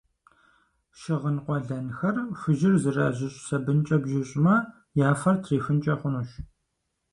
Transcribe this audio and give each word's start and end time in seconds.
Щыгъын 0.99 1.37
къуэлэнхэр 1.43 2.15
хужьыр 2.39 2.75
зэражьыщӏ 2.81 3.39
сабынкӏэ 3.47 3.97
бжьыщӏмэ, 4.03 4.55
я 5.07 5.09
фэр 5.19 5.35
трихункӏэ 5.43 5.95
хъунущ. 5.99 6.29